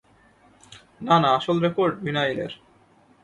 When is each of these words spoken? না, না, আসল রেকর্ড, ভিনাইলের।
না, 1.01 1.15
না, 1.19 1.29
আসল 1.37 1.57
রেকর্ড, 1.59 1.93
ভিনাইলের। 2.05 2.51